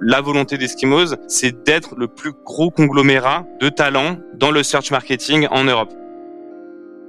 [0.00, 5.46] la volonté d'Eskimos, c'est d'être le plus gros conglomérat de talents dans le search marketing
[5.50, 5.92] en Europe.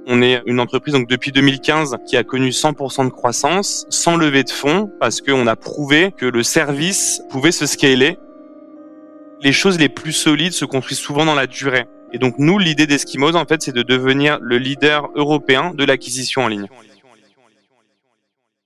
[0.06, 4.44] On est une entreprise donc depuis 2015 qui a connu 100% de croissance sans lever
[4.44, 8.18] de fonds parce qu'on a prouvé que le service pouvait se scaler.
[9.40, 11.86] Les choses les plus solides se construisent souvent dans la durée.
[12.12, 16.42] Et donc nous, l'idée d'Eskimos, en fait, c'est de devenir le leader européen de l'acquisition
[16.42, 16.68] en ligne.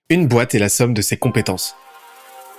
[0.09, 1.77] Une boîte est la somme de ses compétences.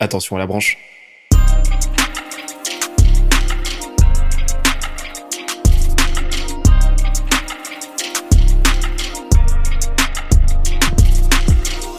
[0.00, 0.78] attention à la branche.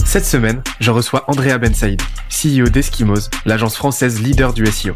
[0.06, 4.96] Cette semaine, je reçois Andrea Ben Saïd, CEO d'Eskimos, l'agence française leader du SEO.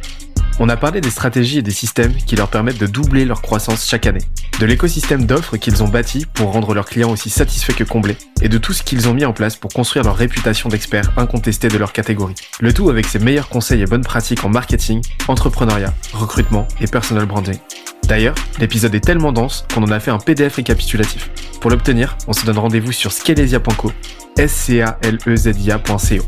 [0.59, 3.87] On a parlé des stratégies et des systèmes qui leur permettent de doubler leur croissance
[3.87, 4.23] chaque année,
[4.61, 8.47] de l'écosystème d'offres qu'ils ont bâti pour rendre leurs clients aussi satisfaits que comblés, et
[8.47, 11.79] de tout ce qu'ils ont mis en place pour construire leur réputation d'experts incontestés de
[11.79, 12.35] leur catégorie.
[12.59, 17.25] Le tout avec ses meilleurs conseils et bonnes pratiques en marketing, entrepreneuriat, recrutement et personal
[17.25, 17.57] branding.
[18.03, 21.31] D'ailleurs, l'épisode est tellement dense qu'on en a fait un PDF récapitulatif.
[21.59, 23.91] Pour l'obtenir, on se donne rendez-vous sur scalesia.co,
[24.37, 26.21] s c a l e.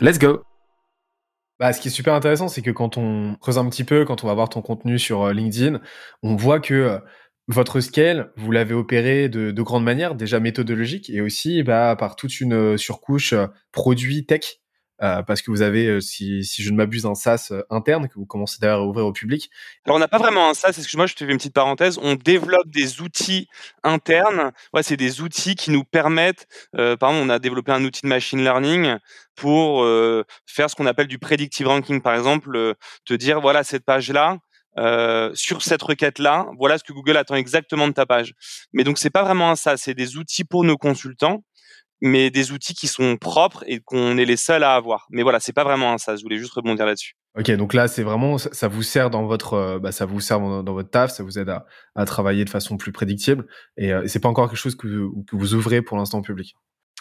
[0.00, 0.42] Let's go
[1.58, 4.22] bah, ce qui est super intéressant, c'est que quand on creuse un petit peu, quand
[4.22, 5.80] on va voir ton contenu sur euh, LinkedIn,
[6.22, 6.98] on voit que euh,
[7.48, 12.14] votre scale, vous l'avez opéré de, de grande manière, déjà méthodologique, et aussi bah, par
[12.14, 13.34] toute une euh, surcouche
[13.72, 14.60] produit tech
[15.02, 18.08] euh, parce que vous avez, euh, si, si, je ne m'abuse, un SaaS euh, interne
[18.08, 19.48] que vous commencez d'ailleurs à ouvrir au public.
[19.84, 21.98] Alors on n'a pas vraiment un SaaS, excuse-moi, je te fais une petite parenthèse.
[22.02, 23.46] On développe des outils
[23.84, 24.50] internes.
[24.74, 26.48] Ouais, c'est des outils qui nous permettent.
[26.76, 28.96] Euh, par exemple, on a développé un outil de machine learning
[29.36, 29.84] pour
[30.46, 34.38] faire ce qu'on appelle du predictive ranking, par exemple, te dire voilà cette page-là.
[34.76, 38.34] Euh, sur cette requête-là, voilà ce que Google attend exactement de ta page.
[38.72, 41.42] Mais donc c'est pas vraiment SaaS, c'est des outils pour nos consultants
[42.00, 45.06] mais des outils qui sont propres et qu'on est les seuls à avoir.
[45.10, 46.16] Mais voilà, c'est pas vraiment un ça.
[46.16, 47.14] Je voulais juste rebondir là-dessus.
[47.38, 50.40] Ok, donc là, c'est vraiment, ça vous sert dans votre, euh, bah, ça vous sert
[50.40, 53.46] dans, votre taf, ça vous aide à, à, travailler de façon plus prédictible.
[53.76, 56.54] Et, euh, c'est pas encore quelque chose que, que vous ouvrez pour l'instant au public.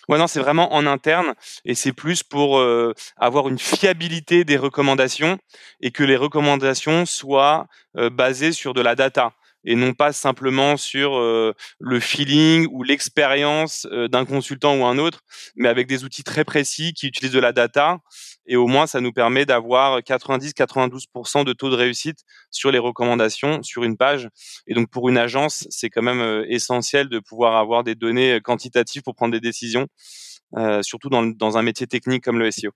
[0.07, 1.33] Ouais, non, c'est vraiment en interne
[1.65, 5.37] et c'est plus pour euh, avoir une fiabilité des recommandations
[5.81, 9.33] et que les recommandations soient euh, basées sur de la data
[9.67, 14.97] et non pas simplement sur euh, le feeling ou l'expérience euh, d'un consultant ou un
[14.97, 15.19] autre,
[15.57, 17.99] mais avec des outils très précis qui utilisent de la data.
[18.45, 22.19] Et au moins, ça nous permet d'avoir 90-92% de taux de réussite
[22.49, 24.29] sur les recommandations sur une page.
[24.67, 28.39] Et donc, pour une agence, c'est quand même euh, essentiel de pouvoir avoir des données
[28.41, 29.87] quantitatives pour prendre des décisions,
[30.81, 32.71] surtout dans, dans un métier technique comme le SEO.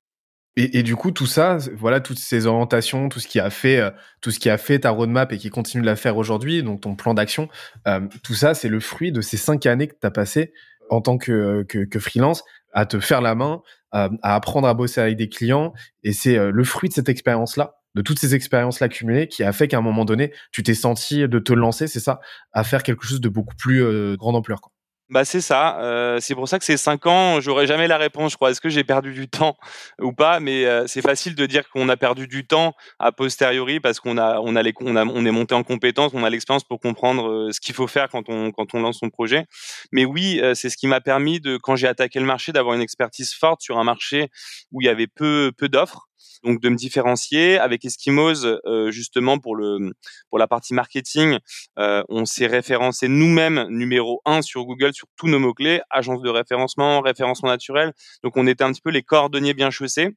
[0.58, 3.90] Et, du coup, tout ça, voilà, toutes ces orientations, tout ce qui a fait, euh,
[4.20, 6.82] tout ce qui a fait ta roadmap et qui continue de la faire aujourd'hui, donc
[6.82, 7.48] ton plan d'action,
[7.88, 10.52] euh, tout ça, c'est le fruit de ces cinq années que tu as passé
[10.90, 15.16] en tant que, que, freelance à te faire la main, à, apprendre à bosser avec
[15.16, 15.72] des clients.
[16.04, 19.54] Et c'est euh, le fruit de cette expérience-là, de toutes ces expériences-là cumulées, qui a
[19.54, 22.20] fait qu'à un moment donné, tu t'es senti de te lancer, c'est ça,
[22.52, 24.60] à faire quelque chose de beaucoup plus grande ampleur.
[24.60, 24.74] Quoi.
[25.12, 25.78] Bah c'est ça.
[25.82, 28.32] Euh, c'est pour ça que ces cinq ans, j'aurai jamais la réponse.
[28.32, 28.50] Je crois.
[28.52, 29.58] Est-ce que j'ai perdu du temps
[30.02, 30.40] ou pas?
[30.40, 34.18] Mais euh, c'est facile de dire qu'on a perdu du temps a posteriori parce qu'on
[34.18, 36.80] a, on a, les, on a, on est monté en compétence, on a l'expérience pour
[36.80, 39.48] comprendre euh, ce qu'il faut faire quand on, quand on lance son projet.
[39.92, 42.76] Mais oui, euh, c'est ce qui m'a permis de, quand j'ai attaqué le marché, d'avoir
[42.76, 44.30] une expertise forte sur un marché
[44.72, 46.08] où il y avait peu, peu d'offres
[46.44, 49.92] donc de me différencier avec Eskimos euh, justement pour le
[50.30, 51.38] pour la partie marketing
[51.80, 56.22] euh, on s'est référencé nous-mêmes numéro un sur Google sur tous nos mots clés agence
[56.22, 57.94] de référencement référencement naturel.
[58.24, 60.10] Donc on était un petit peu les cordonniers bien chaussés.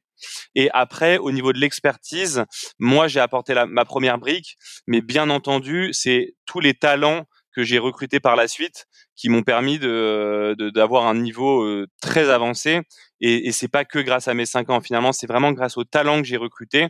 [0.55, 2.45] Et après, au niveau de l'expertise,
[2.79, 4.57] moi, j'ai apporté la, ma première brique,
[4.87, 7.25] mais bien entendu, c'est tous les talents
[7.55, 8.85] que j'ai recruté par la suite
[9.15, 12.81] qui m'ont permis de d'avoir un niveau euh, très avancé.
[13.21, 14.81] Et, et c'est pas que grâce à mes cinq ans.
[14.81, 16.87] Finalement c'est vraiment grâce au talent que j'ai recruté.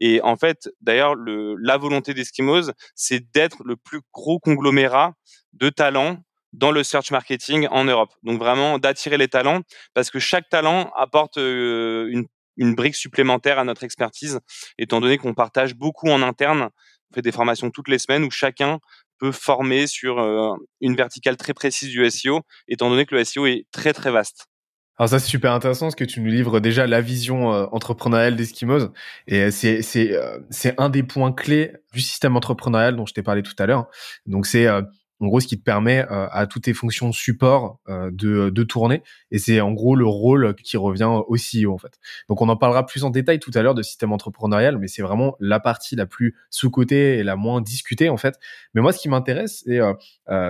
[0.00, 5.12] Et en fait d'ailleurs le la volonté d'Eskimos c'est d'être le plus gros conglomérat
[5.52, 6.18] de talents
[6.52, 8.12] dans le search marketing en Europe.
[8.22, 9.60] Donc vraiment d'attirer les talents
[9.92, 12.26] parce que chaque talent apporte euh, une
[12.56, 14.40] une brique supplémentaire à notre expertise,
[14.78, 16.70] étant donné qu'on partage beaucoup en interne.
[17.10, 18.80] On fait des formations toutes les semaines où chacun
[19.18, 23.46] peut former sur euh, une verticale très précise du SEO, étant donné que le SEO
[23.46, 24.48] est très très vaste.
[24.98, 28.34] Alors ça c'est super intéressant parce que tu nous livres déjà la vision euh, entrepreneuriale
[28.34, 28.88] d'Eskimos
[29.26, 33.22] et c'est c'est euh, c'est un des points clés du système entrepreneurial dont je t'ai
[33.22, 33.88] parlé tout à l'heure.
[34.24, 34.80] Donc c'est euh,
[35.20, 39.38] en gros ce qui te permet à toutes tes fonctions support de de tourner et
[39.38, 41.98] c'est en gros le rôle qui revient au CEO en fait.
[42.28, 45.02] Donc on en parlera plus en détail tout à l'heure de système entrepreneurial mais c'est
[45.02, 48.38] vraiment la partie la plus sous-cotée et la moins discutée en fait.
[48.74, 49.64] Mais moi ce qui m'intéresse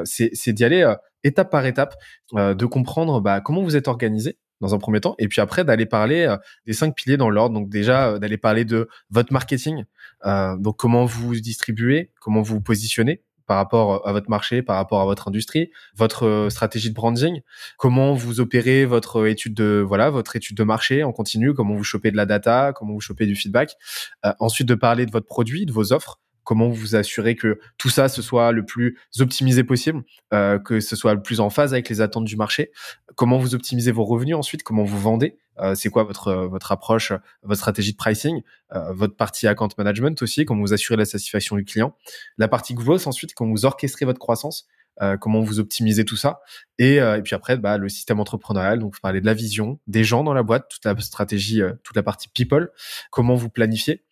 [0.04, 0.94] c'est c'est d'y aller
[1.26, 1.96] étape par étape,
[2.34, 5.64] euh, de comprendre bah, comment vous êtes organisé dans un premier temps, et puis après
[5.64, 7.54] d'aller parler euh, des cinq piliers dans l'ordre.
[7.54, 9.84] Donc déjà euh, d'aller parler de votre marketing,
[10.24, 15.04] donc comment vous distribuez, comment vous positionnez par rapport à votre marché, par rapport à
[15.04, 17.40] votre industrie, votre stratégie de branding,
[17.76, 21.84] comment vous opérez votre étude de voilà votre étude de marché en continu, comment vous
[21.84, 23.76] chopez de la data, comment vous chopez du feedback?
[24.40, 28.08] ensuite de parler de votre produit, de vos offres, comment vous assurez que tout ça
[28.08, 31.88] ce soit le plus optimisé possible, euh, que ce soit le plus en phase avec
[31.88, 32.70] les attentes du marché,
[33.16, 37.12] comment vous optimisez vos revenus ensuite, comment vous vendez, euh, c'est quoi votre votre approche,
[37.42, 38.42] votre stratégie de pricing,
[38.74, 41.96] euh, votre partie account management aussi, comment vous assurez la satisfaction du client,
[42.38, 44.66] la partie growth ensuite, comment vous orchestrez votre croissance,
[45.02, 46.40] euh, comment vous optimisez tout ça.
[46.78, 49.78] Et, euh, et puis après, bah, le système entrepreneurial, donc vous parlez de la vision,
[49.86, 52.70] des gens dans la boîte, toute la stratégie, euh, toute la partie people,
[53.10, 54.04] comment vous planifiez,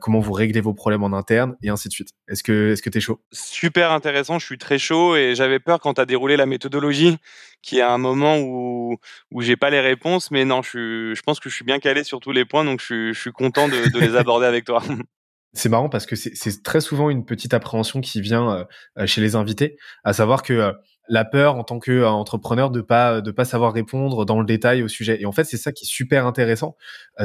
[0.00, 2.10] comment vous réglez vos problèmes en interne, et ainsi de suite.
[2.28, 3.20] Est-ce que est-ce que t'es chaud?
[3.32, 7.18] Super intéressant, je suis très chaud et j'avais peur quand tu as déroulé la méthodologie,
[7.62, 8.96] qu'il y ait un moment où
[9.30, 12.04] où j'ai pas les réponses, mais non, je, je pense que je suis bien calé
[12.04, 14.82] sur tous les points, donc je, je suis content de, de les aborder avec toi.
[15.54, 18.64] C'est marrant parce que c'est très souvent une petite appréhension qui vient euh,
[18.98, 20.72] euh, chez les invités, à savoir que euh,
[21.08, 24.88] la peur en tant qu'entrepreneur de pas de pas savoir répondre dans le détail au
[24.88, 25.20] sujet.
[25.20, 26.76] Et en fait, c'est ça qui est super intéressant,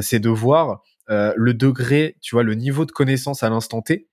[0.01, 4.07] c'est de voir le degré, tu vois, le niveau de connaissance à l'instant T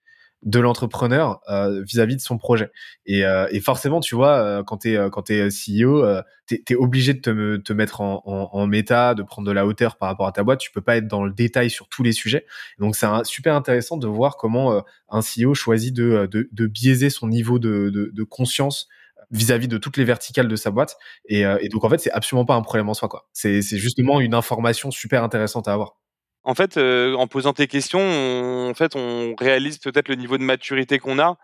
[0.45, 2.71] de l'entrepreneur euh, vis-à-vis de son projet.
[3.07, 6.05] Et, euh, et forcément, tu vois, euh, quand tu es, quand es CEO,
[6.47, 9.67] tu es, obligé de te, te mettre en, en, en, méta, de prendre de la
[9.67, 10.61] hauteur par rapport à ta boîte.
[10.61, 12.45] Tu peux pas être dans le détail sur tous les sujets.
[12.79, 17.29] Donc, c'est super intéressant de voir comment un CEO choisit de, de, de, biaiser son
[17.29, 18.89] niveau de, de, de conscience
[19.31, 20.97] vis-à-vis de toutes les verticales de sa boîte.
[21.27, 23.09] Et, et donc, en fait, c'est absolument pas un problème en soi.
[23.09, 23.29] quoi.
[23.33, 25.97] C'est justement une information super intéressante à avoir
[26.45, 30.39] en fait, euh, en posant tes questions, on, en fait, on réalise peut-être le niveau
[30.39, 31.39] de maturité qu'on a.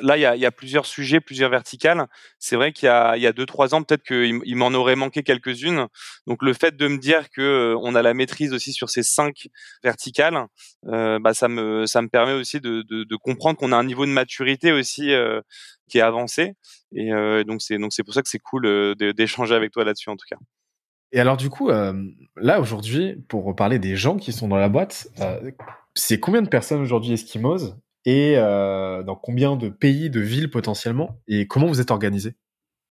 [0.00, 2.06] Là, il y a, y a, plusieurs sujets, plusieurs verticales.
[2.38, 4.96] C'est vrai qu'il y a, y a deux, trois ans, peut-être qu'il il m'en aurait
[4.96, 5.86] manqué quelques-unes.
[6.26, 9.04] Donc, le fait de me dire que euh, on a la maîtrise aussi sur ces
[9.04, 9.48] cinq
[9.84, 10.46] verticales,
[10.88, 13.84] euh, bah, ça me, ça me permet aussi de, de, de comprendre qu'on a un
[13.84, 15.40] niveau de maturité aussi euh,
[15.88, 16.54] qui est avancé.
[16.96, 17.10] Et
[17.44, 20.26] donc, c'est, donc, c'est pour ça que c'est cool d'échanger avec toi là-dessus, en tout
[20.30, 20.36] cas.
[21.14, 21.94] Et alors du coup, euh,
[22.36, 25.52] là aujourd'hui, pour parler des gens qui sont dans la boîte, euh,
[25.94, 31.20] c'est combien de personnes aujourd'hui Eskimos et euh, dans combien de pays, de villes potentiellement,
[31.28, 32.34] et comment vous êtes organisé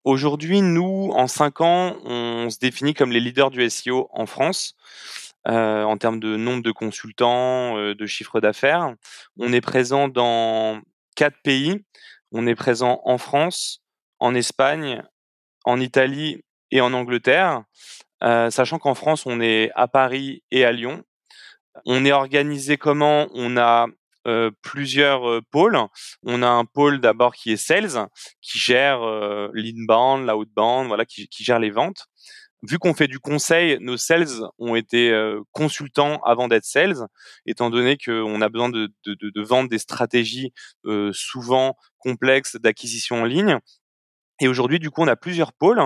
[0.05, 4.77] Aujourd'hui, nous, en cinq ans, on se définit comme les leaders du SEO en France.
[5.47, 8.95] en termes de nombre de consultants, de chiffre d'affaires.
[9.39, 10.81] On est présent dans
[11.17, 11.83] quatre pays.
[12.33, 13.83] On est présent en France,
[14.19, 15.03] en Espagne,
[15.65, 17.65] en Italie et en Angleterre.
[18.23, 21.03] Euh, sachant qu'en France, on est à Paris et à Lyon.
[21.87, 23.29] On est organisé comment?
[23.33, 23.87] On a
[24.27, 25.79] euh, plusieurs euh, pôles.
[26.23, 28.07] On a un pôle d'abord qui est sales,
[28.43, 32.07] qui gère euh, l'inbound, l'outbound, voilà, qui, qui, gère les ventes.
[32.63, 34.29] Vu qu'on fait du conseil, nos sales
[34.59, 35.19] ont été
[35.53, 37.07] consultants avant d'être sales,
[37.47, 40.53] étant donné qu'on a besoin de, de, de, vendre des stratégies
[41.13, 43.59] souvent complexes d'acquisition en ligne.
[44.41, 45.81] Et aujourd'hui, du coup, on a plusieurs pôles.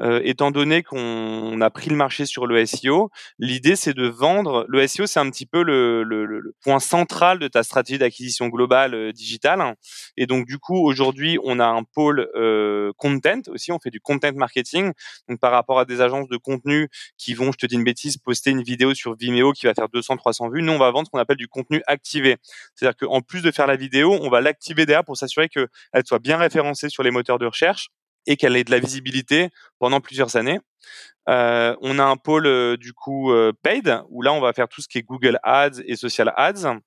[0.00, 4.64] Euh, étant donné qu'on a pris le marché sur le SEO, l'idée c'est de vendre.
[4.68, 8.48] Le SEO, c'est un petit peu le, le, le, point central de ta stratégie d'acquisition
[8.48, 9.74] globale euh, digitale.
[10.16, 13.72] Et donc, du coup, aujourd'hui, on a un pôle euh, content aussi.
[13.72, 14.92] On fait du content marketing.
[15.28, 16.88] Donc, par rapport à des agences de contenu
[17.18, 19.88] qui vont, je te dis une bêtise, poster une vidéo sur Vimeo qui va faire
[19.88, 22.36] 200-300 vues, nous, on va vendre ce qu'on appelle du contenu activé.
[22.74, 25.68] C'est-à-dire qu'en plus de faire la vidéo, on va l'activer derrière pour s'assurer qu'elle
[26.06, 27.90] soit bien référencée sur les moteurs de recherche
[28.28, 29.48] et qu'elle ait de la visibilité
[29.80, 30.60] pendant plusieurs années.
[31.28, 34.68] Euh, on a un pôle euh, du coup euh, paid où là on va faire
[34.68, 36.78] tout ce qui est Google Ads et Social Ads.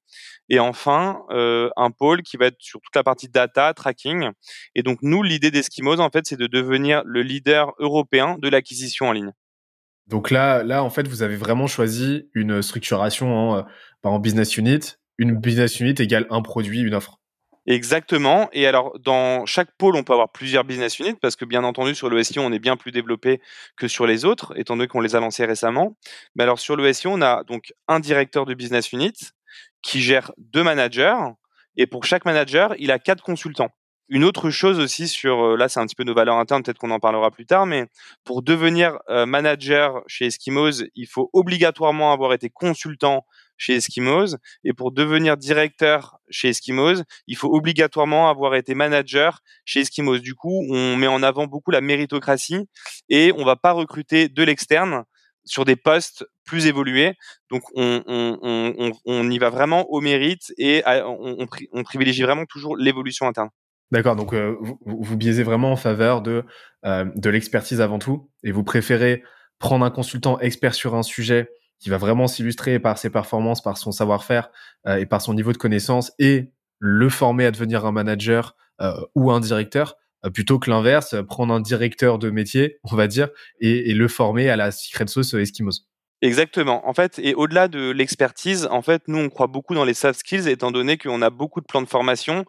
[0.49, 4.29] Et enfin un pôle qui va être sur toute la partie data tracking.
[4.75, 9.07] Et donc nous l'idée d'Eskimos en fait c'est de devenir le leader européen de l'acquisition
[9.07, 9.31] en ligne.
[10.07, 13.65] Donc là là en fait vous avez vraiment choisi une structuration
[14.03, 14.97] en business unit.
[15.17, 17.20] Une business unit égale un produit, une offre.
[17.67, 18.49] Exactement.
[18.53, 21.93] Et alors, dans chaque pôle, on peut avoir plusieurs business units parce que, bien entendu,
[21.93, 23.39] sur le on est bien plus développé
[23.77, 25.95] que sur les autres, étant donné qu'on les a lancés récemment.
[26.35, 29.13] Mais alors, sur le on a donc un directeur de business unit
[29.83, 31.15] qui gère deux managers.
[31.77, 33.69] Et pour chaque manager, il a quatre consultants.
[34.09, 36.91] Une autre chose aussi sur, là c'est un petit peu nos valeurs internes, peut-être qu'on
[36.91, 37.85] en parlera plus tard, mais
[38.25, 43.25] pour devenir manager chez Eskimos, il faut obligatoirement avoir été consultant
[43.61, 44.35] chez Eskimos.
[44.63, 50.19] Et pour devenir directeur chez Eskimos, il faut obligatoirement avoir été manager chez Eskimos.
[50.19, 52.67] Du coup, on met en avant beaucoup la méritocratie
[53.07, 55.03] et on va pas recruter de l'externe
[55.45, 57.13] sur des postes plus évolués.
[57.51, 63.49] Donc, on, y va vraiment au mérite et on, privilégie vraiment toujours l'évolution interne.
[63.91, 66.45] D'accord, donc euh, vous, vous, biaisez vraiment en faveur de,
[66.85, 69.21] euh, de l'expertise avant tout et vous préférez
[69.59, 71.49] prendre un consultant expert sur un sujet
[71.81, 74.49] qui va vraiment s'illustrer par ses performances, par son savoir-faire
[74.87, 78.93] euh, et par son niveau de connaissance et le former à devenir un manager euh,
[79.15, 83.29] ou un directeur euh, plutôt que l'inverse, prendre un directeur de métier, on va dire,
[83.59, 85.87] et, et le former à la secret sauce Eskimos.
[86.23, 86.87] Exactement.
[86.87, 90.19] En fait, et au-delà de l'expertise, en fait, nous, on croit beaucoup dans les soft
[90.19, 92.45] skills, étant donné qu'on a beaucoup de plans de formation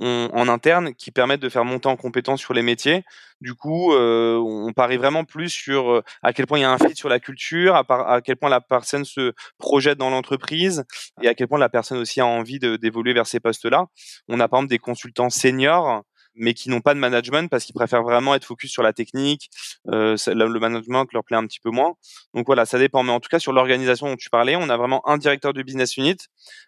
[0.00, 3.04] en interne qui permettent de faire monter en compétence sur les métiers.
[3.40, 6.70] Du coup, euh, on parie vraiment plus sur euh, à quel point il y a
[6.70, 10.84] un fit sur la culture, à, à quel point la personne se projette dans l'entreprise
[11.22, 13.86] et à quel point la personne aussi a envie d'évoluer vers ces postes-là.
[14.28, 16.02] On a par exemple des consultants seniors
[16.34, 19.50] mais qui n'ont pas de management parce qu'ils préfèrent vraiment être focus sur la technique.
[19.88, 21.94] Euh, le management leur plaît un petit peu moins.
[22.34, 23.02] Donc voilà, ça dépend.
[23.02, 25.62] Mais en tout cas, sur l'organisation dont tu parlais, on a vraiment un directeur de
[25.62, 26.16] business unit.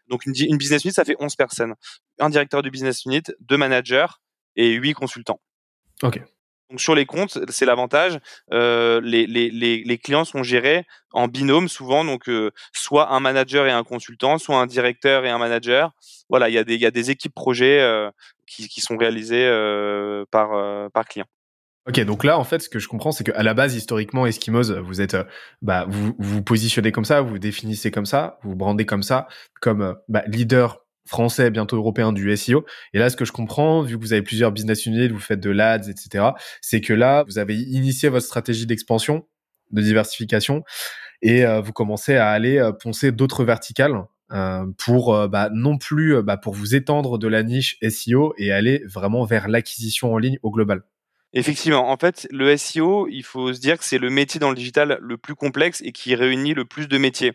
[0.08, 1.74] Donc une, une business unit, ça fait 11 personnes.
[2.22, 4.06] Un directeur de business unit, deux managers
[4.56, 5.40] et huit consultants.
[6.02, 6.22] Ok.
[6.72, 8.18] Donc sur les comptes, c'est l'avantage.
[8.50, 13.20] Euh, les, les, les, les, clients sont gérés en binôme souvent, donc euh, soit un
[13.20, 15.92] manager et un consultant, soit un directeur et un manager.
[16.30, 18.10] Voilà, il y a des, il y a des équipes projets euh,
[18.46, 19.46] qui, qui, sont réalisées
[20.30, 21.26] par, par client.
[21.86, 24.72] Ok, donc là, en fait, ce que je comprends, c'est qu'à la base, historiquement, Eskimos,
[24.80, 25.16] vous êtes,
[25.60, 29.02] bah, vous vous positionnez comme ça, vous vous définissez comme ça, vous, vous brandez comme
[29.02, 29.26] ça,
[29.60, 32.64] comme bah, leader français, bientôt européen du SEO.
[32.94, 35.40] Et là, ce que je comprends, vu que vous avez plusieurs business units, vous faites
[35.40, 36.30] de l'ADS, etc.,
[36.60, 39.26] c'est que là, vous avez initié votre stratégie d'expansion,
[39.70, 40.64] de diversification,
[41.22, 46.22] et euh, vous commencez à aller euh, poncer d'autres verticales euh, pour bah, non plus
[46.22, 50.38] bah, pour vous étendre de la niche SEO et aller vraiment vers l'acquisition en ligne
[50.42, 50.82] au global.
[51.34, 54.54] Effectivement, en fait, le SEO, il faut se dire que c'est le métier dans le
[54.54, 57.32] digital le plus complexe et qui réunit le plus de métiers,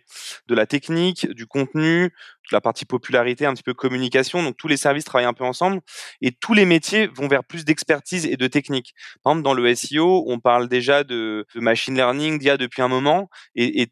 [0.48, 4.44] de la technique, du contenu, de la partie popularité, un petit peu communication.
[4.44, 5.82] Donc tous les services travaillent un peu ensemble
[6.22, 8.94] et tous les métiers vont vers plus d'expertise et de technique.
[9.24, 13.30] Par exemple, dans le SEO, on parle déjà de, machine learning d'IA depuis un moment
[13.56, 13.92] et,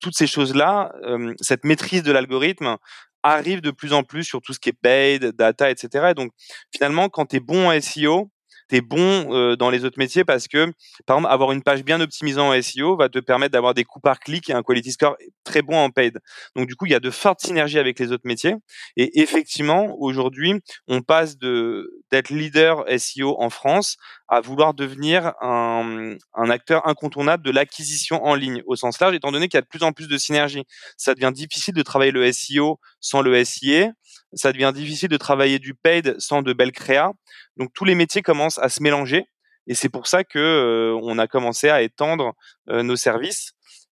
[0.00, 2.76] toutes ces choses-là, euh, cette maîtrise de l'algorithme
[3.24, 6.08] arrive de plus en plus sur tout ce qui est paid, data, etc.
[6.10, 6.30] Et donc
[6.72, 8.30] finalement, quand tu es bon en SEO,
[8.68, 10.72] tu es bon euh, dans les autres métiers parce que,
[11.06, 14.00] par exemple, avoir une page bien optimisée en SEO va te permettre d'avoir des coûts
[14.00, 16.18] par clic et un quality score très bon en paid.
[16.54, 18.54] Donc, du coup, il y a de fortes synergies avec les autres métiers.
[18.96, 20.54] Et effectivement, aujourd'hui,
[20.88, 23.96] on passe de d'être leader SEO en France
[24.28, 29.32] à vouloir devenir un, un acteur incontournable de l'acquisition en ligne au sens large, étant
[29.32, 30.64] donné qu'il y a de plus en plus de synergies.
[30.96, 33.92] Ça devient difficile de travailler le SEO sans le SIA
[34.36, 37.12] ça devient difficile de travailler du paid sans de belles créas.
[37.56, 39.26] Donc tous les métiers commencent à se mélanger
[39.66, 42.34] et c'est pour ça que euh, on a commencé à étendre
[42.70, 43.52] euh, nos services.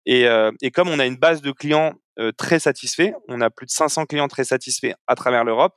[0.06, 1.94] Et, euh, et, comme on a une base de clients
[2.38, 5.74] très satisfaits, on a plus de 500 clients très satisfaits à travers l'Europe.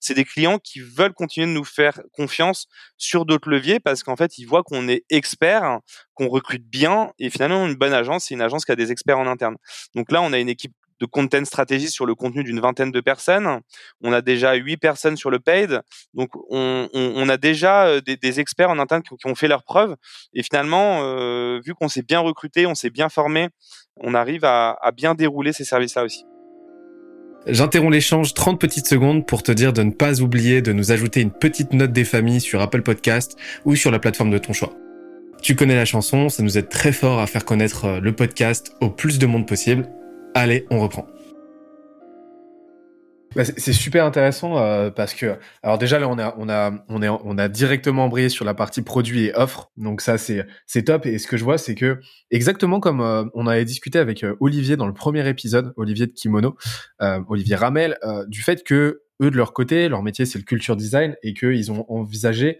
[0.00, 2.66] C'est des clients qui veulent continuer de nous faire confiance
[2.96, 5.80] sur d'autres leviers parce qu'en fait, ils voient qu'on est expert,
[6.14, 9.18] qu'on recrute bien et finalement une bonne agence, c'est une agence qui a des experts
[9.18, 9.56] en interne.
[9.94, 13.00] Donc là, on a une équipe de content stratégie sur le contenu d'une vingtaine de
[13.00, 13.60] personnes.
[14.02, 15.80] On a déjà huit personnes sur le paid.
[16.14, 19.96] Donc, on, a déjà euh, des, experts en interne qui, ont fait leurs preuves.
[20.32, 23.48] Et finalement, euh, vu qu'on s'est bien recruté, on s'est bien formé,
[23.98, 26.24] on arrive à, bien dérouler ces services-là aussi.
[27.46, 31.20] J'interromps l'échange 30 petites secondes pour te dire de ne pas oublier de nous ajouter
[31.20, 34.72] une petite note des familles sur Apple Podcast ou sur la plateforme de ton choix.
[35.42, 38.76] Tu connais la chanson, ça nous aide très fort à faire connaître euh, le podcast
[38.80, 39.88] au plus de monde possible.
[40.34, 41.06] Allez, on reprend.
[43.34, 47.02] Bah, c'est super intéressant euh, parce que alors déjà là on a on a on
[47.02, 50.82] est on a directement embrayé sur la partie produit et offre donc ça c'est c'est
[50.84, 51.98] top et ce que je vois c'est que
[52.30, 56.12] exactement comme euh, on avait discuté avec euh, Olivier dans le premier épisode Olivier de
[56.12, 56.56] Kimono
[57.28, 57.98] Olivier Ramel
[58.28, 61.72] du fait que eux de leur côté leur métier c'est le culture design et qu'ils
[61.72, 62.58] ont envisagé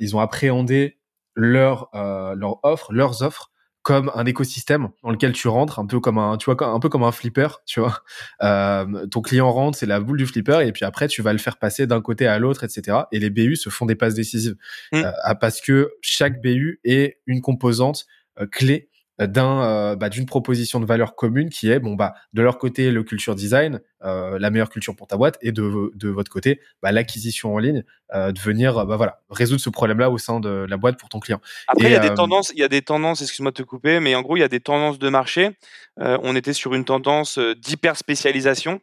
[0.00, 0.98] ils ont appréhendé
[1.34, 3.50] leur leur offre leurs offres
[3.82, 6.88] comme un écosystème dans lequel tu rentres, un peu comme un, tu vois, un peu
[6.88, 8.02] comme un flipper, tu vois.
[8.42, 11.38] Euh, ton client rentre, c'est la boule du flipper, et puis après tu vas le
[11.38, 12.98] faire passer d'un côté à l'autre, etc.
[13.12, 14.56] Et les BU se font des passes décisives
[14.92, 14.96] mmh.
[14.96, 18.06] euh, parce que chaque BU est une composante
[18.40, 22.56] euh, clé d'un bah, d'une proposition de valeur commune qui est bon bah de leur
[22.56, 26.60] côté le culture design la meilleure culture pour ta boîte et de, de votre côté,
[26.82, 30.76] bah, l'acquisition en ligne, de venir bah, voilà, résoudre ce problème-là au sein de la
[30.76, 31.40] boîte pour ton client.
[31.68, 34.00] Après, il y a des tendances, il y a des tendances, excuse-moi de te couper,
[34.00, 35.50] mais en gros, il y a des tendances de marché.
[35.98, 38.80] on était sur une tendance d'hyper spécialisation.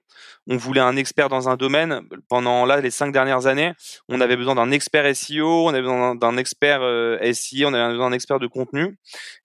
[0.50, 2.02] On voulait un expert dans un domaine.
[2.30, 3.74] Pendant là, les cinq dernières années,
[4.08, 6.82] on avait besoin d'un expert SEO, on avait besoin d'un expert
[7.34, 8.98] SI, on avait besoin d'un expert de contenu.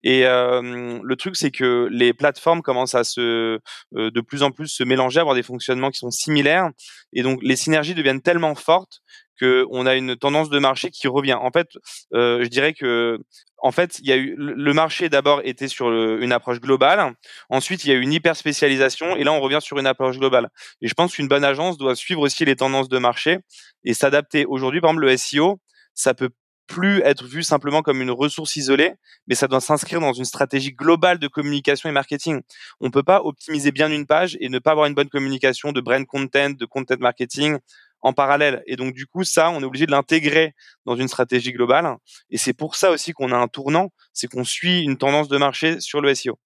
[0.05, 3.59] Et le truc, c'est que les plateformes commencent à se,
[3.93, 5.43] de plus en plus se mélanger, avoir des
[5.91, 6.71] qui sont similaires.
[7.13, 9.01] Et donc, les synergies deviennent tellement fortes
[9.41, 11.35] qu'on a une tendance de marché qui revient.
[11.35, 11.69] En fait,
[12.13, 13.19] je dirais que
[13.65, 17.15] en fait, il y a eu le marché d'abord était sur une approche globale.
[17.49, 20.19] Ensuite, il y a eu une hyper spécialisation et là, on revient sur une approche
[20.19, 20.49] globale.
[20.81, 23.39] Et je pense qu'une bonne agence doit suivre aussi les tendances de marché
[23.85, 24.47] et s'adapter.
[24.47, 25.61] Aujourd'hui, par exemple, le SEO,
[25.95, 26.31] ça peut
[26.67, 28.95] plus être vu simplement comme une ressource isolée,
[29.27, 32.41] mais ça doit s'inscrire dans une stratégie globale de communication et marketing.
[32.81, 35.81] On peut pas optimiser bien une page et ne pas avoir une bonne communication de
[35.81, 37.59] brand content, de content marketing
[38.03, 38.63] en parallèle.
[38.67, 40.55] Et donc, du coup, ça, on est obligé de l'intégrer
[40.85, 41.97] dans une stratégie globale.
[42.31, 45.39] Et c'est pour ça aussi qu'on a un tournant, c'est qu'on suit une tendance de
[45.39, 46.39] marché sur le SEO.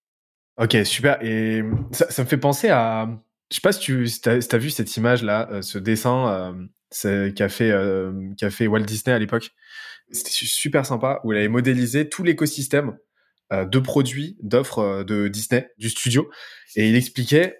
[0.59, 1.19] Ok, super.
[1.23, 3.09] Et ça, me fait penser à,
[3.51, 6.67] je sais pas si tu as, vu cette image là, euh, ce dessin
[7.05, 8.13] euh, qu'a fait, euh,
[8.51, 9.51] fait Walt Disney à l'époque.
[10.11, 12.97] C'était super sympa où il avait modélisé tout l'écosystème
[13.53, 16.31] euh, de produits, d'offres de Disney, du studio,
[16.75, 17.57] et il expliquait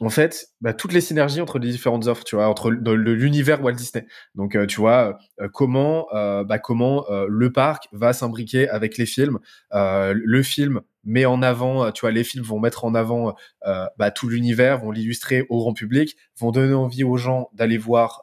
[0.00, 3.74] en fait, bah, toutes les synergies entre les différentes offres, tu vois, entre l'univers Walt
[3.74, 4.06] Disney.
[4.34, 9.06] Donc, euh, tu vois, euh, comment, euh, bah, comment le parc va s'imbriquer avec les
[9.06, 9.38] films.
[9.72, 14.28] le film met en avant, tu vois, les films vont mettre en avant bah, tout
[14.28, 18.22] l'univers, vont l'illustrer au grand public, vont donner envie aux gens d'aller voir,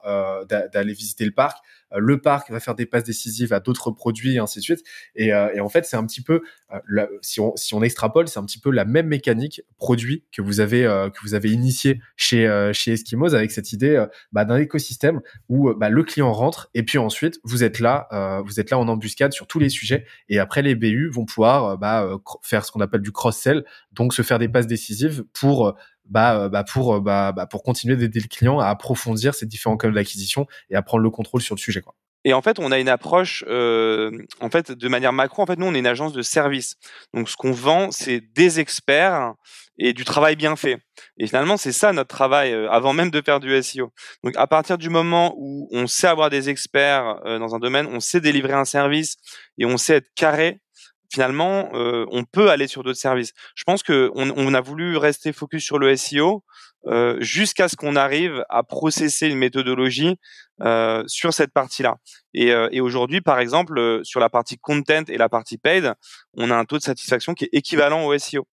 [0.50, 1.58] d'aller visiter le parc.
[1.94, 4.84] Euh, le parc va faire des passes décisives à d'autres produits et ainsi de suite.
[5.16, 6.42] Et, euh, en fait, c'est un petit peu,
[6.74, 10.42] euh, si, on, si on extrapole, c'est un petit peu la même mécanique produit que
[10.42, 15.22] vous avez que vous avez initié chez chez Eskimos avec cette idée bah, d'un écosystème
[15.50, 18.88] où bah, le client rentre et puis ensuite vous êtes là, vous êtes là en
[18.88, 22.10] embuscade sur tous les sujets et après les BU vont pouvoir bah,
[22.42, 25.76] faire qu'on appelle du cross-sell, donc se faire des passes décisives pour
[26.06, 29.94] bah, bah pour bah, bah, pour continuer d'aider le client à approfondir ces différents canaux
[29.94, 31.82] d'acquisition et à prendre le contrôle sur le sujet.
[32.24, 35.42] Et en fait, on a une approche, euh, en fait, de manière macro.
[35.42, 36.76] En fait, nous, on est une agence de service.
[37.14, 39.34] Donc, ce qu'on vend, c'est des experts
[39.80, 40.78] et du travail bien fait.
[41.18, 43.92] Et finalement, c'est ça notre travail euh, avant même de faire du SEO.
[44.24, 47.88] Donc, à partir du moment où on sait avoir des experts euh, dans un domaine,
[47.88, 49.18] on sait délivrer un service
[49.58, 50.62] et on sait être carré,
[51.12, 53.34] finalement, euh, on peut aller sur d'autres services.
[53.56, 56.44] Je pense que on, a voulu rester focus sur le SEO
[56.88, 60.16] euh, jusqu'à ce qu'on arrive à processer une méthodologie
[60.62, 61.98] euh, sur cette partie-là.
[62.34, 65.94] Et, et aujourd'hui, par exemple, sur la partie content et la partie paid,
[66.36, 68.48] on a un taux de satisfaction qui est équivalent au SEO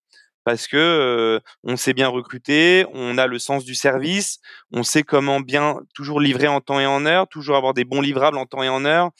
[0.45, 4.39] parce que on sait bien recruter, on a le sens du service,
[4.73, 8.01] on sait comment bien toujours livrer en temps et en heure, toujours avoir des bons
[8.01, 9.11] livrables en temps et en heure,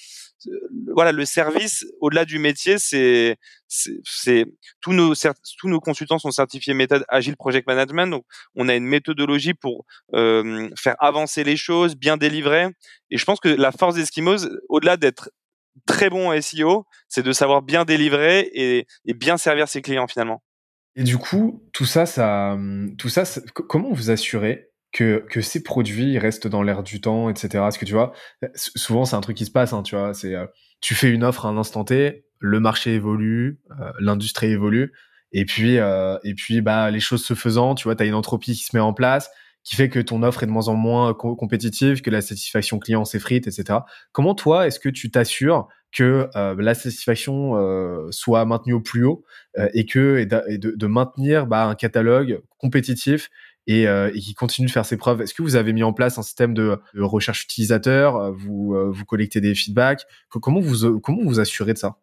[0.95, 3.37] voilà, le service, au-delà du métier, c'est,
[3.69, 4.47] c'est,
[4.81, 8.09] tous nos, tous nos consultants sont certifiés méthode Agile Project Management.
[8.09, 9.85] Donc, on a une méthodologie pour
[10.15, 12.69] euh, faire avancer les choses, bien délivrer.
[13.11, 15.31] Et je pense que la force d'Eskimos, au-delà d'être
[15.87, 20.09] très bon en SEO, c'est de savoir bien délivrer et, et, bien servir ses clients
[20.09, 20.43] finalement.
[20.97, 22.59] Et du coup, tout ça, ça,
[22.99, 27.49] tout ça, comment vous assurez que, que ces produits restent dans l'air du temps, etc.
[27.55, 28.13] Parce que tu vois,
[28.55, 30.47] souvent c'est un truc qui se passe, hein, tu vois, c'est euh,
[30.81, 34.93] tu fais une offre à un instant T, le marché évolue, euh, l'industrie évolue,
[35.33, 38.15] et puis euh, et puis bah les choses se faisant, tu vois, tu as une
[38.15, 39.31] entropie qui se met en place,
[39.63, 43.05] qui fait que ton offre est de moins en moins compétitive, que la satisfaction client
[43.05, 43.81] s'effrite, etc.
[44.13, 47.55] Comment toi, est-ce que tu t'assures que la satisfaction
[48.11, 49.25] soit maintenue au plus haut
[49.73, 53.31] et que et de, de, maintenir bah, un catalogue compétitif
[53.69, 55.21] euh, et, qui continue de faire ses preuves.
[55.21, 58.91] Est-ce que vous avez mis en place un système de, recherche utilisateur euh, Vous euh,
[58.91, 60.07] vous collectez des feedbacks?
[60.31, 61.97] Comment vous comment vous assurez de ça?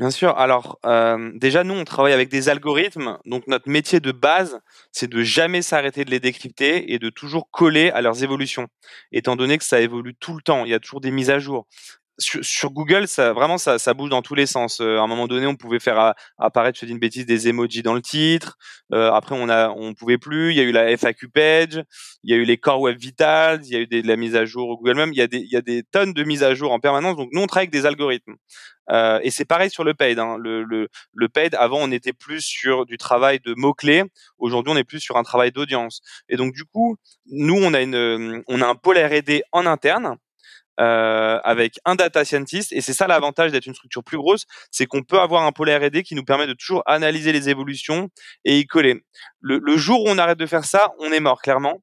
[0.00, 0.36] Bien sûr.
[0.36, 0.80] Alors
[1.34, 3.18] déjà, nous, on travaille avec des algorithmes.
[3.26, 4.58] Donc notre métier de base,
[4.90, 8.66] c'est de jamais s'arrêter de les décrypter et de toujours coller à leurs évolutions.
[9.12, 11.38] Étant donné que ça évolue tout le temps, il y a toujours des mises à
[11.38, 11.68] jour
[12.18, 14.80] sur, Google, ça vraiment ça, ça bouge dans tous les sens.
[14.80, 17.82] Euh, à un moment donné, on pouvait faire apparaître, je dis une bêtise, des emojis
[17.82, 18.56] dans le titre.
[18.92, 20.52] Euh, après, on a, on pouvait plus.
[20.52, 21.82] Il y a eu la FAQ page,
[22.22, 24.16] il y a eu les Core Web Vitals, il y a eu des, de la
[24.16, 25.12] mise à jour au Google même.
[25.12, 27.16] Il y a des, il y a des tonnes de mises à jour en permanence.
[27.16, 28.34] Donc nous, on travaille avec des algorithmes.
[28.90, 30.18] Euh, et c'est pareil sur le paid.
[30.18, 30.36] Hein.
[30.38, 34.04] Le, le, le paid, avant, on était plus sur du travail de mots clés.
[34.38, 36.00] Aujourd'hui, on est plus sur un travail d'audience.
[36.28, 36.96] Et donc, du coup,
[37.26, 40.16] nous, on a une, on a un pôle R&D en interne
[40.80, 42.72] euh, avec un data scientist.
[42.72, 45.70] Et c'est ça l'avantage d'être une structure plus grosse, c'est qu'on peut avoir un pôle
[45.70, 48.08] R&D qui nous permet de toujours analyser les évolutions
[48.44, 49.04] et y coller.
[49.40, 51.82] Le, jour où on arrête de faire ça, on est mort clairement.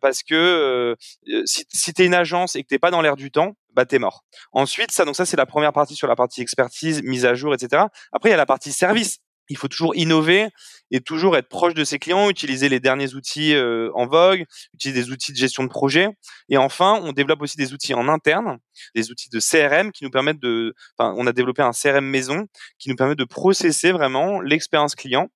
[0.00, 0.96] parce que
[1.44, 3.98] si, si tu une agence et que t'es pas dans l'air du temps, bah t'es
[3.98, 4.24] mort.
[4.52, 7.54] Ensuite, ça donc ça c'est la première partie sur la partie expertise, mise à jour,
[7.54, 7.84] etc.
[8.12, 10.48] Après il y a la partie service il faut toujours innover
[10.90, 15.02] et toujours être proche de ses clients, utiliser les derniers outils euh, en vogue, utiliser
[15.02, 16.08] des outils de gestion de projet.
[16.48, 18.58] Et enfin, on développe aussi des outils en interne,
[18.94, 22.46] des outils de CRM qui nous permettent de, enfin, on a développé un CRM maison
[22.78, 25.28] qui nous permet de processer vraiment l'expérience client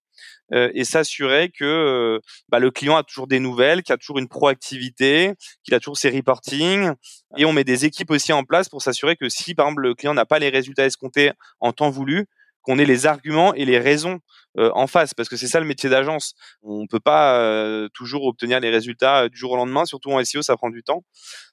[0.53, 4.19] euh, et s'assurer que euh, bah, le client a toujours des nouvelles, qu'il a toujours
[4.19, 5.33] une proactivité,
[5.65, 6.93] qu'il a toujours ses reporting.
[7.37, 9.95] Et on met des équipes aussi en place pour s'assurer que si, par exemple, le
[9.95, 12.27] client n'a pas les résultats escomptés en temps voulu,
[12.67, 14.19] qu'on ait les arguments et les raisons
[14.59, 16.35] euh, en face, parce que c'est ça le métier d'agence.
[16.63, 20.23] On peut pas euh, toujours obtenir les résultats euh, du jour au lendemain, surtout en
[20.25, 21.05] SEO, ça prend du temps.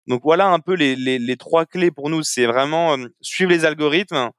[0.08, 3.64] Donc voilà un peu les, les, les trois clés pour nous, c'est vraiment suivre les
[3.64, 4.32] algorithmes,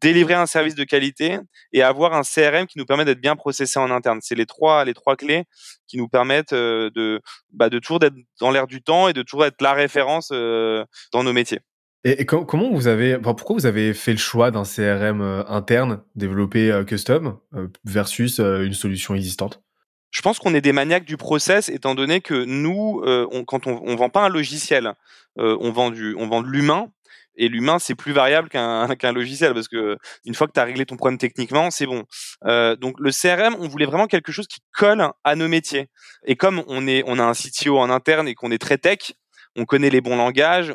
[0.00, 1.38] délivrer un service de qualité
[1.72, 4.20] et avoir un CRM qui nous permet d'être bien processé en interne.
[4.22, 5.44] C'est les trois les trois clés
[5.88, 9.44] qui nous permettent de bah, de toujours d'être dans l'air du temps et de toujours
[9.44, 11.60] être la référence dans nos métiers.
[12.04, 16.70] Et, comment vous avez, pourquoi vous avez fait le choix d'un CRM euh, interne développé
[16.70, 19.62] euh, custom euh, versus une solution existante?
[20.10, 23.00] Je pense qu'on est des maniaques du process, étant donné que nous,
[23.46, 24.92] quand on, on vend pas un logiciel,
[25.36, 26.88] on vend du, on vend de l'humain.
[27.34, 30.64] Et l'humain, c'est plus variable qu'un qu'un logiciel parce que une fois que tu as
[30.64, 32.04] réglé ton problème techniquement, c'est bon.
[32.44, 35.88] donc le CRM, on voulait vraiment quelque chose qui colle à nos métiers.
[36.26, 39.14] Et comme on est, on a un CTO en interne et qu'on est très tech,
[39.56, 40.74] on connaît les bons langages,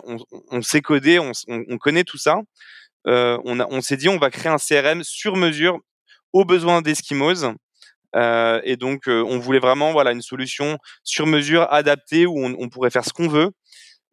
[0.51, 2.37] on, sait coder, on, connaît tout ça.
[3.07, 5.79] Euh, on, s'est dit on va créer un CRM sur mesure
[6.33, 7.45] aux besoins d'Eskimos.
[8.15, 12.69] Euh, et donc euh, on voulait vraiment voilà une solution sur mesure adaptée où on,
[12.69, 13.51] pourrait faire ce qu'on veut.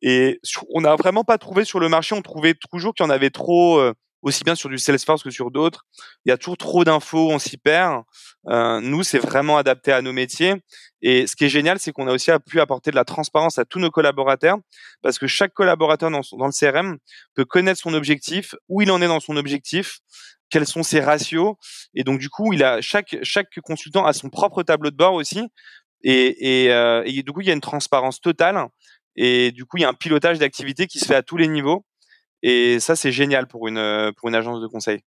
[0.02, 0.40] Et
[0.74, 3.30] on n'a vraiment pas trouvé sur le marché, on trouvait toujours qu'il y en avait
[3.30, 3.80] trop
[4.24, 5.84] aussi bien sur du Salesforce que sur d'autres.
[6.24, 8.02] Il y a toujours trop d'infos, on s'y perd.
[8.48, 10.54] Euh, nous, c'est vraiment adapté à nos métiers.
[11.02, 13.66] Et ce qui est génial, c'est qu'on a aussi pu apporter de la transparence à
[13.66, 14.56] tous nos collaborateurs,
[15.02, 16.96] parce que chaque collaborateur dans, dans le CRM
[17.34, 19.98] peut connaître son objectif, où il en est dans son objectif,
[20.48, 21.54] quels sont ses ratios.
[21.94, 25.14] Et donc, du coup, il a chaque chaque consultant a son propre tableau de bord
[25.14, 25.46] aussi.
[26.02, 28.68] Et, et, euh, et du coup, il y a une transparence totale.
[29.16, 31.48] Et du coup, il y a un pilotage d'activité qui se fait à tous les
[31.48, 31.84] niveaux.
[32.44, 35.00] Et ça, c'est génial pour une, euh, pour une agence de conseil.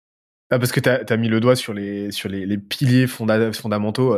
[0.52, 4.13] Ah, parce que tu as, mis le doigt sur les, sur les, les piliers fondamentaux,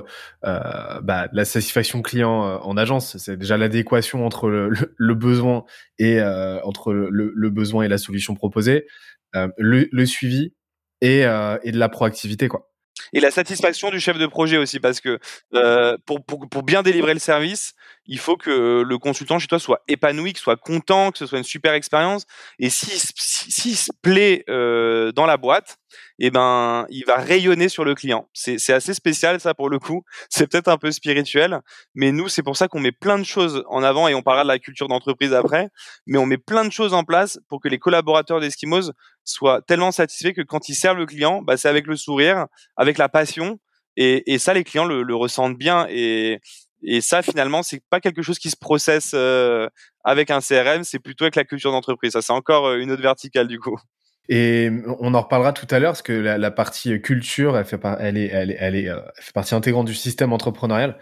[0.45, 3.17] euh, bah, la satisfaction client euh, en agence.
[3.17, 5.63] C'est déjà l'adéquation entre le, besoin
[5.97, 8.85] et euh, entre le, besoin et la solution proposée,
[9.35, 10.53] euh, le, suivi
[11.01, 12.69] et, euh, et de la proactivité, quoi
[13.13, 15.19] et la satisfaction du chef de projet aussi parce que
[15.53, 17.73] euh, pour, pour, pour, bien délivrer le service,
[18.05, 21.37] il faut que le consultant chez toi soit épanoui, qu'il soit content, que ce soit
[21.37, 22.25] une super expérience.
[22.59, 25.77] Et s'il si, se plaît euh, dans la boîte,
[26.19, 28.27] eh ben, il va rayonner sur le client.
[28.33, 30.03] C'est assez spécial ça pour le coup.
[30.29, 31.61] C'est peut-être un peu spirituel,
[31.95, 34.43] mais nous c'est pour ça qu'on met plein de choses en avant et on parlera
[34.43, 35.69] de la culture d'entreprise après.
[36.05, 38.91] Mais on met plein de choses en place pour que les collaborateurs d'Eskimos
[39.23, 42.97] soient tellement satisfaits que quand ils servent le client, bah, c'est avec le sourire, avec
[42.97, 43.59] la passion.
[43.95, 45.87] Et, et ça, les clients le, le ressentent bien.
[45.89, 46.39] Et,
[46.83, 49.67] et ça, finalement, c'est pas quelque chose qui se processe euh,
[50.03, 52.13] avec un CRM, c'est plutôt avec la culture d'entreprise.
[52.13, 53.77] Ça, c'est encore euh, une autre verticale du coup.
[54.29, 59.55] Et on en reparlera tout à l'heure parce que la, partie culture, elle fait partie
[59.55, 60.97] intégrante du système entrepreneurial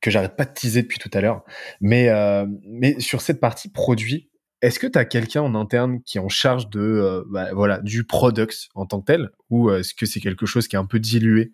[0.00, 1.42] que j'arrête pas de teaser depuis tout à l'heure.
[1.80, 4.30] Mais, euh, mais sur cette partie produit,
[4.62, 7.78] est-ce que tu as quelqu'un en interne qui est en charge de euh, bah, voilà
[7.78, 10.86] du product en tant que tel ou est-ce que c'est quelque chose qui est un
[10.86, 11.52] peu dilué?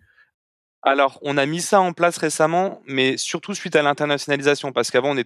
[0.87, 5.17] Alors, on a mis ça en place récemment, mais surtout suite à l'internationalisation, parce qu'avant
[5.17, 5.23] on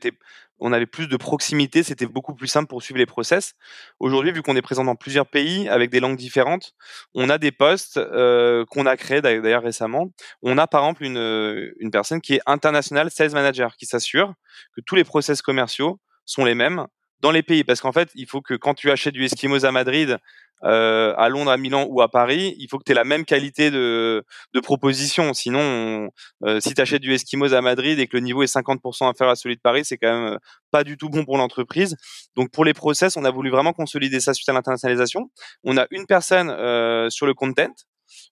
[0.60, 3.56] on avait plus de proximité, c'était beaucoup plus simple pour suivre les process.
[4.00, 6.76] Aujourd'hui, vu qu'on est présent dans plusieurs pays avec des langues différentes,
[7.14, 10.12] on a des postes euh, qu'on a créés d'ailleurs récemment.
[10.42, 14.34] On a par exemple une, euh, une personne qui est international sales manager, qui s'assure
[14.74, 16.88] que tous les process commerciaux sont les mêmes
[17.22, 19.72] dans les pays, parce qu'en fait, il faut que quand tu achètes du Eskimos à
[19.72, 20.18] Madrid,
[20.64, 23.26] euh, à Londres, à Milan ou à Paris, il faut que tu aies la même
[23.26, 25.34] qualité de, de proposition.
[25.34, 26.10] Sinon,
[26.44, 29.32] euh, si tu achètes du Eskimos à Madrid et que le niveau est 50% inférieur
[29.32, 30.38] à celui de Paris, c'est quand même euh,
[30.72, 31.96] pas du tout bon pour l'entreprise.
[32.36, 35.30] Donc pour les process, on a voulu vraiment consolider ça suite à l'internationalisation.
[35.64, 37.74] On a une personne euh, sur le content,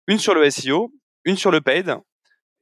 [0.08, 0.91] une sur le SEO,
[1.23, 1.97] une sur le paid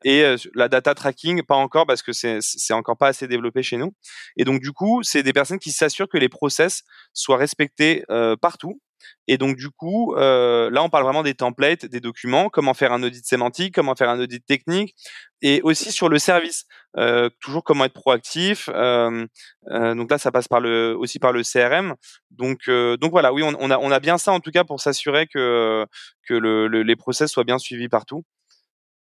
[0.06, 3.76] et euh, la data tracking pas encore parce que c'est encore pas assez développé chez
[3.76, 3.94] nous
[4.38, 8.38] et donc du coup c'est des personnes qui s'assurent que les process soient respectés euh,
[8.38, 8.80] partout
[9.28, 12.92] et donc du coup, euh, là, on parle vraiment des templates, des documents, comment faire
[12.92, 14.96] un audit sémantique, comment faire un audit technique,
[15.42, 16.66] et aussi sur le service,
[16.98, 18.70] euh, toujours comment être proactif.
[18.74, 19.26] Euh,
[19.72, 21.96] euh donc là, ça passe par le, aussi par le CRM.
[22.32, 24.80] Donc, donc voilà, oui, on, on, a, on a bien ça en tout cas pour
[24.80, 25.86] s'assurer que
[26.28, 28.24] que le, les process soient bien suivis partout.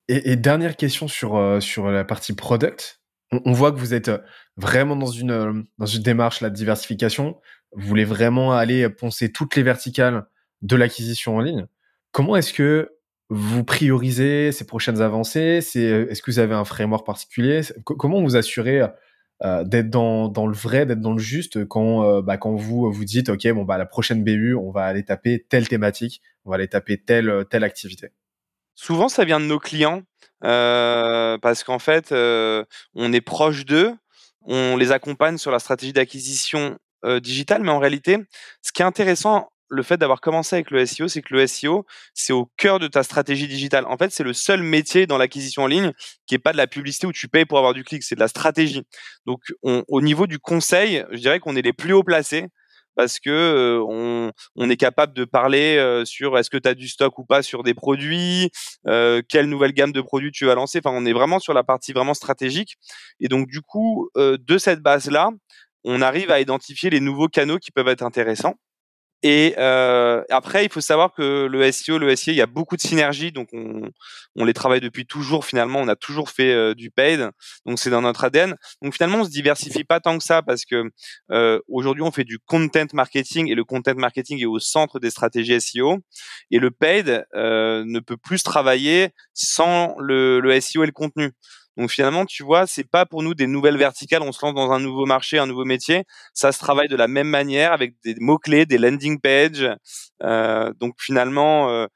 [0.08, 3.02] Et, et dernière question sur sur la partie product.
[3.32, 4.12] on, voit que vous êtes
[4.58, 7.38] vraiment dans une, dans une démarche la diversification.
[7.72, 10.26] Vous voulez vraiment aller poncer toutes les verticales
[10.62, 11.68] de l'acquisition en ligne.
[12.12, 12.92] Comment est-ce que
[13.30, 15.62] vous priorisez ces prochaines avancées?
[15.62, 17.62] C'est est-ce que vous avez un framework particulier?
[17.84, 18.88] Comment vous assurez
[19.44, 22.90] euh, d'être dans, dans, le vrai, d'être dans le juste quand euh, bah, quand vous
[22.90, 26.52] vous dites ok bon bah la prochaine BU on va aller taper telle thématique, on
[26.52, 28.12] va aller taper telle telle activité?
[28.76, 30.02] Souvent ça vient de nos clients
[30.44, 33.94] euh, parce qu'en fait on est proche d'eux,
[34.42, 36.78] on les accompagne sur la stratégie d'acquisition
[37.22, 38.20] digitale, mais en réalité
[38.62, 41.86] ce qui est intéressant le fait d'avoir commencé avec le SEO, c'est que le SEO,
[42.14, 43.86] c'est au cœur de ta stratégie digitale.
[43.88, 45.92] En fait, c'est le seul métier dans l'acquisition en ligne
[46.28, 48.20] qui est pas de la publicité où tu payes pour avoir du clic, c'est de
[48.20, 48.84] la stratégie.
[49.26, 52.48] Donc, au niveau du conseil, je dirais qu'on est les plus haut placés
[52.96, 57.26] parce que on, est capable de parler sur est-ce que tu as du stock ou
[57.26, 58.50] pas sur des produits,
[58.86, 60.82] quelle nouvelle gamme de produits tu vas lancer.
[60.84, 62.76] Enfin, on est vraiment sur la partie vraiment stratégique.
[63.20, 65.32] Et donc, du coup, de cette base-là,
[65.86, 68.56] on arrive à identifier les nouveaux canaux qui peuvent être intéressants.
[69.28, 72.76] Et euh, après, il faut savoir que le SEO, le SEA, il y a beaucoup
[72.76, 73.90] de synergies, donc on,
[74.36, 75.46] on les travaille depuis toujours.
[75.46, 77.32] Finalement, on a toujours fait euh, du paid,
[77.66, 78.56] donc c'est dans notre ADN.
[78.84, 80.92] Donc finalement, on se diversifie pas tant que ça parce que
[81.32, 85.10] euh, aujourd'hui, on fait du content marketing et le content marketing est au centre des
[85.10, 85.98] stratégies SEO.
[86.52, 91.32] Et le paid euh, ne peut plus travailler sans le, le SEO et le contenu.
[91.78, 94.22] Donc finalement, tu vois, c'est pas pour nous des nouvelles verticales.
[94.22, 96.04] On se lance dans un nouveau marché, un nouveau métier.
[96.34, 99.70] Ça se travaille de la même manière avec des mots clés, des landing pages.
[100.24, 101.88] Euh, donc finalement, euh,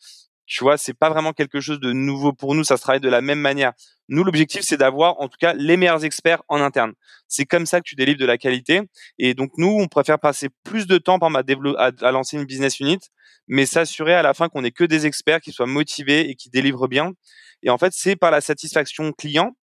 [0.45, 2.63] tu vois, c'est pas vraiment quelque chose de nouveau pour nous.
[2.63, 3.73] Ça se travaille de la même manière.
[4.09, 6.93] Nous, l'objectif, c'est d'avoir en tout cas les meilleurs experts en interne.
[7.27, 8.81] C'est comme ça que tu délivres de la qualité.
[9.19, 11.43] Et donc nous, on préfère passer plus de temps par ma
[11.77, 12.99] à, à lancer une business unit,
[13.47, 16.49] mais s'assurer à la fin qu'on ait que des experts qui soient motivés et qui
[16.49, 17.13] délivrent bien.
[17.61, 19.55] Et en fait, c'est par la satisfaction client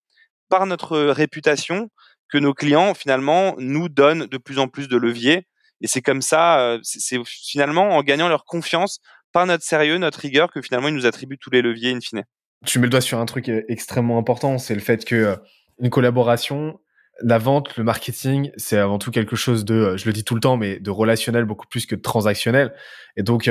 [0.49, 1.91] par notre réputation
[2.29, 5.47] que nos clients finalement nous donnent de plus en plus de leviers.
[5.81, 9.01] Et c'est comme ça, euh, c'est finalement en gagnant leur confiance
[9.33, 12.25] par notre sérieux, notre rigueur, que finalement ils nous attribuent tous les leviers in fine.
[12.65, 15.37] Tu mets le doigt sur un truc euh, extrêmement important, c'est le fait que euh,
[15.79, 16.81] une collaboration,
[17.23, 20.41] la vente, le marketing, c'est avant tout quelque chose de, je le dis tout le
[20.41, 22.75] temps, mais de relationnel beaucoup plus que de transactionnel.
[23.17, 23.51] Et donc,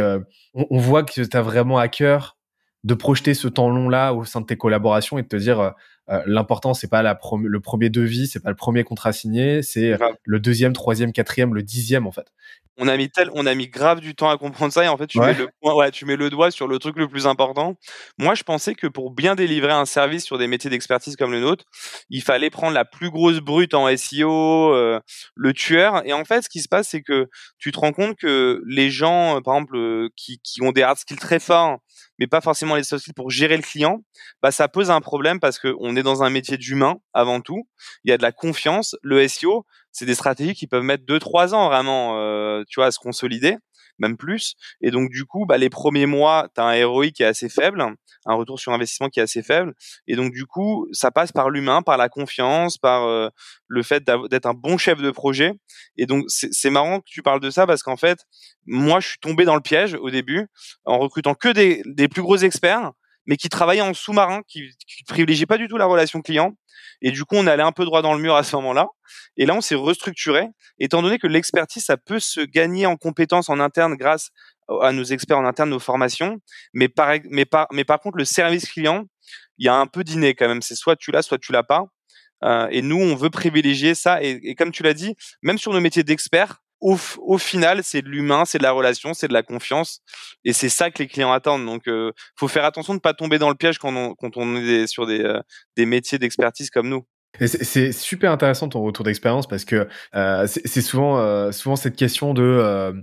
[0.54, 2.36] on, voit que tu as vraiment à cœur
[2.86, 5.60] de projeter ce temps long là au sein de tes collaborations et de te dire
[5.60, 5.72] euh,
[6.26, 10.40] l'important c'est pas la le premier devis, c'est pas le premier contrat signé, c'est le
[10.40, 12.32] deuxième, troisième, quatrième, le dixième en fait.
[12.78, 14.98] On a mis tel, on a mis grave du temps à comprendre ça et en
[14.98, 17.76] fait tu mets le ouais, tu mets le doigt sur le truc le plus important.
[18.18, 21.40] Moi je pensais que pour bien délivrer un service sur des métiers d'expertise comme le
[21.40, 21.64] nôtre,
[22.10, 25.00] il fallait prendre la plus grosse brute en SEO, euh,
[25.36, 28.18] le tueur et en fait ce qui se passe c'est que tu te rends compte
[28.18, 31.80] que les gens par exemple qui, qui ont des hard skills très forts
[32.20, 34.04] mais pas forcément les soft skills pour gérer le client,
[34.42, 37.68] bah ça pose un problème parce que on est dans un métier d'humain avant tout.
[38.04, 38.96] Il y a de la confiance.
[39.02, 42.88] Le SEO, c'est des stratégies qui peuvent mettre deux trois ans vraiment, euh, tu vois,
[42.88, 43.58] à se consolider
[44.00, 44.56] même plus.
[44.82, 47.50] Et donc, du coup, bah, les premiers mois, tu as un ROI qui est assez
[47.50, 47.86] faible,
[48.26, 49.74] un retour sur investissement qui est assez faible.
[50.08, 53.30] Et donc, du coup, ça passe par l'humain, par la confiance, par euh,
[53.68, 55.54] le fait d'être un bon chef de projet.
[55.98, 58.20] Et donc, c'est marrant que tu parles de ça parce qu'en fait,
[58.66, 60.48] moi, je suis tombé dans le piège au début
[60.86, 62.92] en recrutant que des, des plus gros experts
[63.26, 66.54] mais qui travaillaient en sous-marin, qui, qui privilégiaient pas du tout la relation client.
[67.02, 68.88] Et du coup, on allait un peu droit dans le mur à ce moment-là.
[69.38, 70.48] Et là, on s'est restructuré,
[70.80, 74.30] étant donné que l'expertise, ça peut se gagner en compétences en interne grâce
[74.82, 76.38] à nos experts en interne, nos formations.
[76.74, 79.06] Mais par, mais par, mais par contre, le service client,
[79.58, 80.62] il y a un peu d'inné quand même.
[80.62, 81.86] C'est soit tu l'as, soit tu l'as pas.
[82.44, 84.22] Euh, et nous, on veut privilégier ça.
[84.24, 88.10] Et, et comme tu l'as dit, même sur nos métiers d'experts, au, final, c'est de
[88.10, 90.02] l'humain, c'est de la relation, c'est de la confiance,
[90.44, 91.66] et c'est ça que les clients attendent.
[91.66, 94.88] Donc, euh, faut faire attention de ne pas tomber dans le piège quand on, est
[94.88, 95.40] sur des, euh,
[95.78, 97.06] des métiers d'expertise comme nous.
[97.48, 102.34] C'est super intéressant ton retour d'expérience parce que euh, c'est souvent, euh, souvent cette question
[102.34, 102.94] de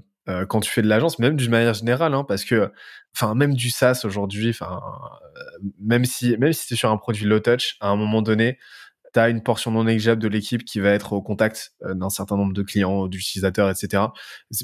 [0.49, 2.71] quand tu fais de l'agence, même d'une manière générale, hein, parce que,
[3.15, 4.81] enfin, même du SaaS aujourd'hui, enfin,
[5.81, 8.59] même si, même si c'est sur un produit low touch, à un moment donné,
[9.13, 12.11] tu as une portion non négligeable de l'équipe qui va être au contact euh, d'un
[12.11, 14.05] certain nombre de clients, d'utilisateurs, etc.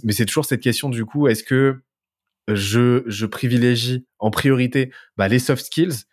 [0.04, 1.80] Mais c'est toujours cette question du coup, est-ce que
[2.48, 6.04] je, je privilégie en priorité bah, les soft skills,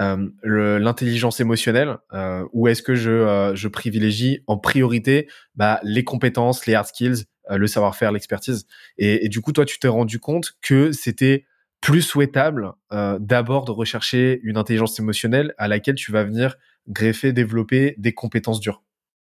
[0.00, 6.66] euh, l'intelligence émotionnelle, euh, ou est-ce que je, je privilégie en priorité bah, les compétences,
[6.66, 8.66] les hard skills, le savoir-faire, l'expertise?
[8.98, 11.44] Et, du coup, toi, tu t'es rendu compte que c'était
[11.80, 16.56] plus souhaitable d'abord de rechercher une intelligence émotionnelle à laquelle tu vas venir
[16.88, 18.82] greffer, développer des compétences dures.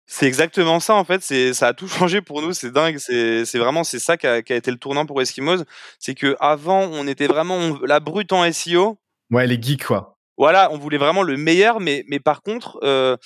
[0.07, 1.23] C'est exactement ça en fait.
[1.23, 2.53] C'est ça a tout changé pour nous.
[2.53, 2.99] C'est dingue.
[2.99, 5.65] C'est c'est vraiment c'est ça qui a, qui a, été le tournant pour Eskimos.
[5.99, 8.99] C'est que avant on était vraiment la brute en SEO.
[9.31, 10.19] Ouais, les geeks quoi.
[10.37, 13.17] Voilà, on voulait vraiment le meilleur, mais mais par contre, euh,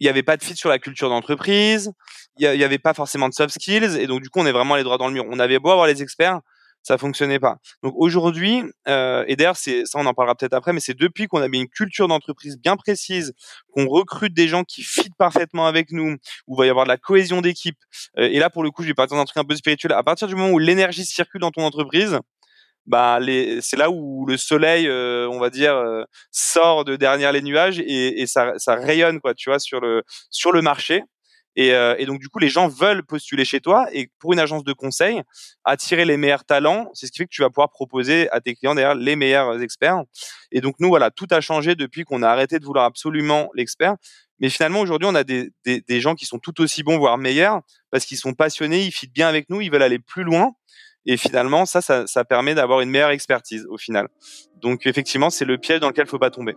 [0.00, 1.92] il n'y avait pas de fit sur la culture d'entreprise,
[2.38, 4.76] il n'y avait pas forcément de soft skills, et donc du coup, on est vraiment
[4.76, 5.24] les droits dans le mur.
[5.28, 6.40] On avait beau avoir les experts,
[6.84, 7.56] ça fonctionnait pas.
[7.82, 11.26] Donc aujourd'hui, euh, et d'ailleurs c'est ça on en parlera peut-être après, mais c'est depuis
[11.26, 13.32] qu'on a mis une culture d'entreprise bien précise,
[13.72, 16.16] qu'on recrute des gens qui fitent parfaitement avec nous,
[16.46, 17.78] où il va y avoir de la cohésion d'équipe.
[18.18, 19.92] Euh, et là pour le coup, je vais partir d'un truc un peu spirituel.
[19.92, 22.18] À partir du moment où l'énergie circule dans ton entreprise,
[22.86, 23.18] bah
[23.60, 27.78] c'est là où le soleil, euh, on va dire, euh, sort de derrière les nuages
[27.80, 31.02] et, et ça, ça rayonne quoi, tu vois, sur le sur le marché.
[31.56, 33.86] Et, euh, et, donc du coup, les gens veulent postuler chez toi.
[33.92, 35.22] Et pour une agence de conseil,
[35.64, 38.54] attirer les meilleurs talents, c'est ce qui fait que tu vas pouvoir proposer à tes
[38.54, 40.02] clients d'ailleurs les meilleurs experts.
[40.50, 43.96] Et donc nous, voilà, tout a changé depuis qu'on a arrêté de vouloir absolument l'expert.
[44.40, 47.18] Mais finalement, aujourd'hui, on a des, des, des, gens qui sont tout aussi bons, voire
[47.18, 50.52] meilleurs, parce qu'ils sont passionnés, ils fitent bien avec nous, ils veulent aller plus loin.
[51.06, 54.08] Et finalement, ça, ça, ça permet d'avoir une meilleure expertise au final.
[54.56, 56.56] Donc effectivement, c'est le piège dans lequel il faut pas tomber.